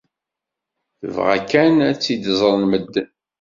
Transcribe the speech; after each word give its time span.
Tebɣa 0.99 1.37
kan 1.51 1.75
ad 1.87 1.95
tt-id-ẓren 1.97 2.63
medden. 2.71 3.09